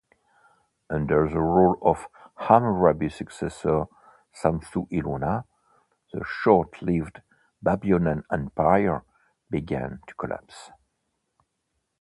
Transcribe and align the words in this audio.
Under 0.89 1.29
the 1.29 1.39
rule 1.39 1.77
of 1.83 2.07
Hammurabi's 2.35 3.13
successor 3.13 3.83
Samsu-iluna, 4.33 5.43
the 6.11 6.23
short-lived 6.25 7.21
Babylonian 7.61 8.23
Empire 8.31 9.03
began 9.51 9.99
to 10.07 10.13
collapse. 10.15 10.71